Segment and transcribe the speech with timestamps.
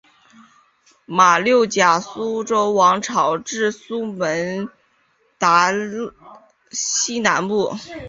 [1.05, 4.67] 马六甲苏丹王朝至苏门
[5.37, 6.11] 答腊
[6.71, 7.75] 西南部。